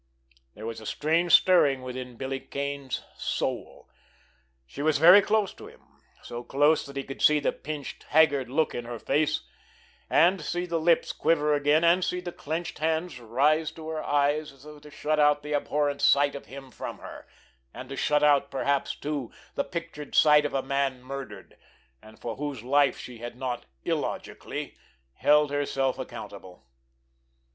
[0.55, 3.87] There was a strange stirring within Billy Kane's soul.
[4.65, 8.49] She was very close to him, so close that he could see the pinched, haggard
[8.49, 9.43] look in her face,
[10.09, 14.51] and see the lips quiver again, and see the clenched hands rise to her eyes
[14.51, 17.27] as though to shut out the abhorrent sight of him from her,
[17.71, 21.57] and to shut out perhaps, too, the pictured sight of a man murdered,
[22.01, 24.75] and for whose life she not illogically
[25.13, 26.65] held herself accountable.